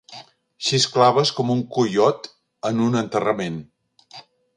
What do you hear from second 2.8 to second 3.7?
un enterrament.